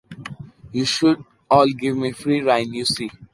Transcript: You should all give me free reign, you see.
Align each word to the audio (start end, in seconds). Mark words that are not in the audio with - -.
You 0.71 0.83
should 0.85 1.23
all 1.47 1.67
give 1.67 1.95
me 1.95 2.11
free 2.11 2.41
reign, 2.41 2.73
you 2.73 2.85
see. 2.85 3.11